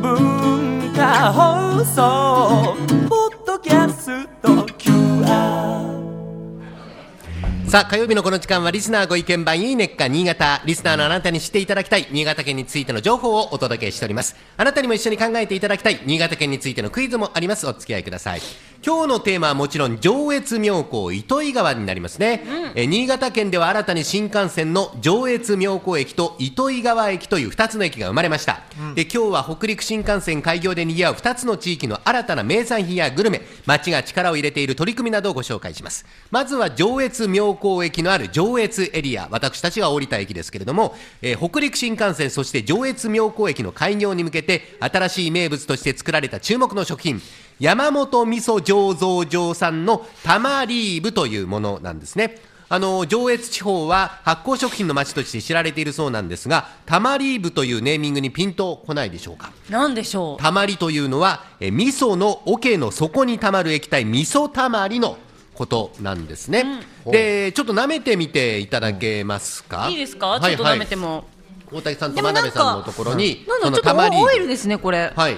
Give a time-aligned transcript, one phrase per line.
[0.00, 2.76] 文化放送。
[3.08, 5.22] ポッドキャスト QR
[7.66, 14.36] さあ火曜日のこの時間はリスナーご意見番いいねっか新潟リスナーのあなたに知っていただきたい新潟県についての情報をお届けしております。
[14.58, 17.66] あなたにも一緒に考えていただきたい新潟県についてのクイズもあります。
[17.66, 18.40] お付き合いください。
[18.84, 22.42] 今日のテーマはもちろん上越妙高糸魚川になりますね、
[22.74, 28.62] え新潟県では新たに新幹線の上越妙高駅と糸魚川駅という2つの駅が生まれました、
[28.96, 36.04] で今日は北陸新幹線開業で賑わう2つの地域の新たな名産品やグルメ町が力を入れている取り組みなどをご紹介します。
[36.32, 47.20] まずは上越妙高駅のある上越エリア私たちが降りた駅ですけれども、えー北陸新幹線そして上越妙高駅の開業に向けて新しい名物として作られた注目の食品
[47.62, 52.40] 山本味噌醸造場産のタマリーブというものなんですね。
[52.68, 59.52] あの上越地方は発酵食品の町として知られているそうなんですがタマリーブというネーミングにピンとこないでしょうか。
[59.70, 60.42] なんでしょう？
[60.42, 65.16] たまりというのはえ味噌の桶の底にたまる液体味噌たまりの
[65.54, 66.64] ことなんですね、
[67.06, 70.40] でちょっと舐めてみていただけますか、いいですか？
[70.42, 71.26] ちょっと舐めても、
[71.70, 75.12] 大竹さんと真鍋さんのかところになんだちょったまりとオイルですねこれ。
[75.14, 75.36] はい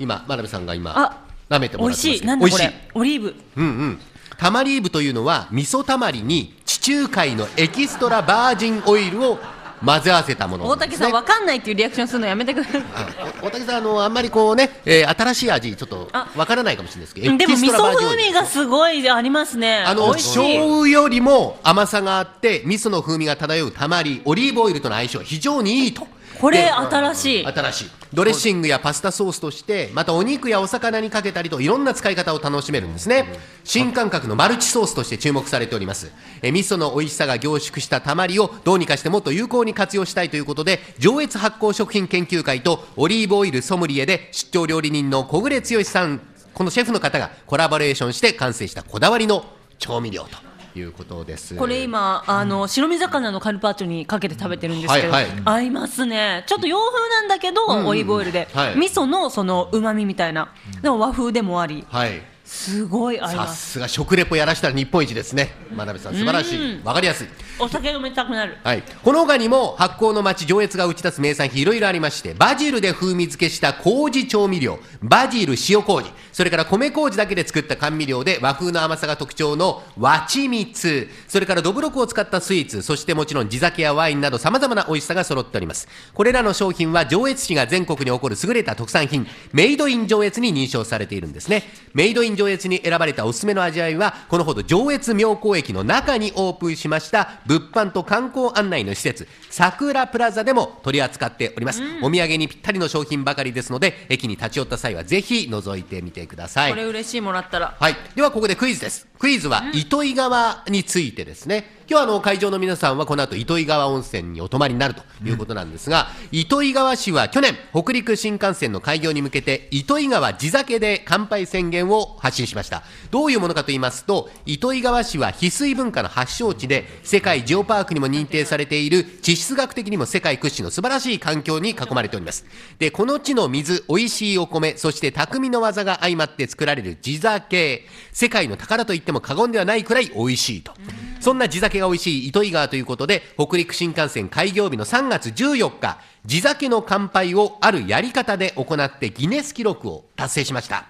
[0.00, 2.26] 今真鍋さんが今あ舐めても美味らってますしい。
[2.26, 2.62] なんだこれ。
[2.62, 2.90] 美味しい。
[2.94, 3.34] オリーブ。
[3.56, 4.00] うんうん。
[4.38, 9.38] タマリーブというのは味噌たまりに地中海のエキストラバージンオイルを
[9.84, 12.82] 混ぜ合わせたものな大竹さんわかんないっていうリアクションするのやめてください。
[13.42, 16.28] 大竹さんあのあんまりこうね、えー新しい味ちょっとあ。
[16.36, 19.84] わからないかもしれないですけどうんでも味噌風味がすごいありますね。
[19.86, 20.58] あの醤い。
[20.58, 26.06] 油よりも甘さがあって味噌の風味が漂うたまりオリーブオイルとの相性は非常にいいと
[26.40, 27.46] これで新しい。
[27.46, 27.90] 新しい。
[28.12, 33.26] ドレッシングやパスタソースとしてまたお肉やお魚にかけたりといろんな使い方を楽しめるんですね。
[33.62, 36.10] 新感覚のマルチソースとして注目されております。
[36.42, 46.20] え味噌の美味しさが凝縮したたまりをどうにかしてもっと有効に活用したいということで上越発酵食品研究会とオリーブオイルソムリエで出張料理人の小暮剛さん
[46.54, 49.44] このシェフの方がコラボレーションして完成したこだわりの
[49.78, 51.56] 調味料ということです。
[51.56, 55.42] これ今あの白身魚のカルパッチョにかけて食べてるんですけど、はいはい。
[55.44, 56.44] 合いますね。
[56.46, 58.76] ちょっと洋風なんだけど、オリーブオイルで、はい。
[58.76, 60.52] 味噌のその旨味みたいな。
[60.82, 61.84] でも和風でもあり。
[61.88, 65.54] はいすごいさすが食レポやらしたら日本一ですね。
[65.70, 66.80] 真鍋さん素晴らしい。
[66.82, 67.28] わかりやすい。
[67.60, 68.56] お酒飲みたくなる。
[68.64, 76.10] はい、この他にも発酵の町上越が打ち出す名産品いろいろありましてバジルで風味付けした麹調味料バジル塩麹。
[76.32, 81.08] それから米麹だけで作った甘味料で和風の甘さが特徴の和ちみつ。
[81.28, 85.86] それからどぶろくを使ったスイーツそしてもちろん地酒やワインなどさまざまな美味しさが揃っております。
[86.12, 91.62] これらの商品は上越市が全国に誇る優れた特産品メイドイン上越に認証されているんですね。
[91.94, 106.70] メイドイン上越に選ばれたおすすめの味わいはこのほど上越妙高駅の中にオープンしました物販と観光案内の施設桜プラザでも取り扱っております、お土産にぴったりの商品ばかりですので駅に立ち寄った際はぜひ覗いてみてください。
[106.70, 107.76] これ嬉しいもらったら。
[107.78, 109.09] はい、ではここでクイズです。
[109.20, 111.78] クイズは糸魚川についてですね。
[111.90, 122.82] 今日はあの会場の皆さんはこの後糸魚川温泉にお泊まりになるということなんですが、糸魚川市は去年北陸新幹線の開業に向けて糸魚川地酒で乾杯宣言を発信しました。
[123.10, 132.46] どういうものかと言いますと、糸魚川市は翡翠文化の発祥地で世界ジオパークにも認定されている地質学的にも世界屈指の素晴らしい環境に囲まれております。
[132.78, 140.72] で、この地の水、美味しいお米、そして匠の技が相まって作られる地酒、世界の宝と言っても過言ではないくらい美味しいと。
[141.20, 150.86] そんな地酒が美味しい糸魚川ということで、北陸新幹線開業日の3月14日、地酒の乾杯をあるやり方で行ってギネス記録を達成しました。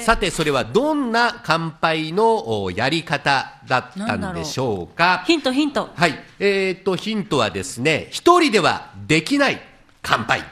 [0.00, 5.22] さて、それはどんな乾杯のおやり方だったんでしょうか？
[5.26, 9.60] ヒントヒントはい、えー、とヒントはですね、一人ではできない
[10.02, 10.42] 乾杯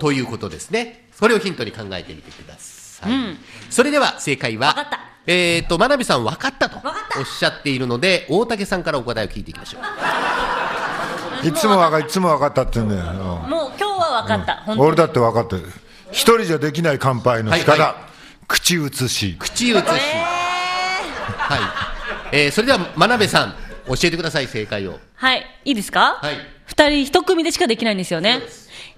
[0.00, 1.08] ということですね。
[1.12, 3.12] それをヒントに考えてみてください。
[3.12, 6.78] うんそれでは正解は、わかったえー、と真鍋さん分かったと
[7.18, 9.78] おっしゃっているので、大竹さんからお答えを聞いていきましょ
[11.44, 11.46] う。
[11.46, 11.52] い。
[11.52, 12.88] つもわかいつも分かったって言うん。
[12.90, 14.58] だよ、もう今日は分かった、うん。
[14.58, 14.80] 本当に。
[14.88, 15.62] 俺だって分かってる
[16.10, 17.96] 一人じゃできない乾杯の仕方、はいは
[18.46, 19.36] 口移し。
[19.38, 19.82] 口移し、は
[22.32, 23.54] い、えー、それでは真鍋さん
[23.88, 25.00] 教えてください正解を。
[25.16, 25.44] はい。
[25.64, 26.18] いいですか？
[26.22, 26.36] はい。
[26.66, 28.42] 二人一組でしかできないんですよね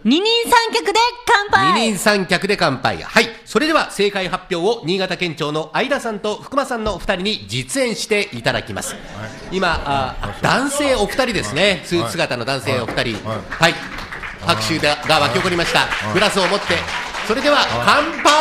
[0.04, 0.92] 二人三脚で
[1.26, 3.02] 乾杯二人三脚で乾杯。
[3.02, 3.26] はい。
[3.44, 8.94] それでは正解発表を新潟県庁の相田さんと福間さんのお二人に実演していただきます。
[9.50, 11.82] 今あ、男性お二人ですね。
[11.84, 13.28] スーツ姿の男性お二人。
[13.28, 13.74] はいはい。
[14.46, 15.88] 拍手がが沸き起こりました。
[16.12, 16.76] グラスを持って。
[17.26, 18.32] それでは乾杯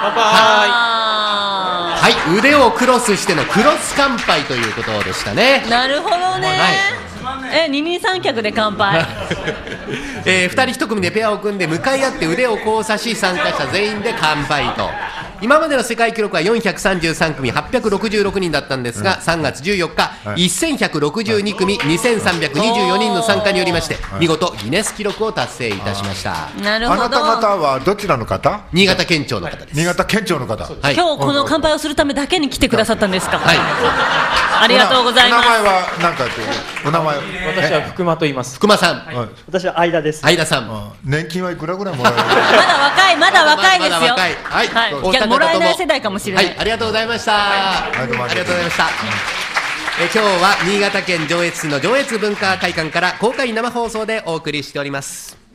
[0.00, 2.38] あはい。
[2.38, 5.68] 腕をクロスしてのクロス乾杯ということでしたねー。
[5.68, 7.15] なるほどね、はい。
[7.52, 9.04] え、二人三脚で乾杯。
[10.24, 14.90] えー、2人1組でペアを組んで向かい合って腕を交差し参加者全員で乾杯と
[15.42, 20.44] 今までの世界記録は433組866人だったんですが、3月14日、はい。
[20.46, 26.48] 1162組2324人の参加によりまして、見事ギネス記録を達成いたしました。
[26.62, 27.02] なるほど。
[27.02, 28.60] あなた方はどちらの方？
[28.72, 29.76] 新潟県庁の方です。
[29.76, 30.64] 新潟県庁の方。
[30.64, 30.94] はい。
[30.94, 33.38] 今日この乾杯をするためだけに来てくださったんですか？
[33.38, 33.58] はい。
[34.58, 35.46] ありがとうございます。
[35.48, 36.24] お名前は何か
[36.86, 37.16] お名前
[37.56, 38.56] 私は福間と言います。
[38.56, 38.96] 福間さん。
[39.00, 39.28] はい。
[39.46, 40.20] 私は間です。
[40.20, 40.70] 相田さん。
[40.70, 42.18] あ年金はいくらぐらいもらえる？
[42.26, 42.30] ま
[42.62, 43.98] だ若い、まだ若いですよ。
[44.00, 44.36] まだ若い。
[44.44, 44.68] はい。
[44.68, 44.94] はい。
[44.94, 46.42] お二方ともらえない世代かもしれな。
[46.42, 47.32] はいい、ありがとうございました。
[47.32, 48.84] ありがとうございました。
[49.98, 55.45] え今日は新潟県上越市の上越文化会館から公開生放送でお送りしております。